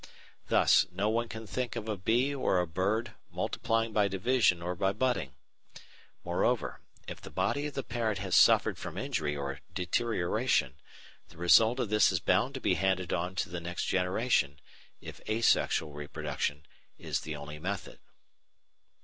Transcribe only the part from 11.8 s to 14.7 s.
this is bound to be handed on to the next generation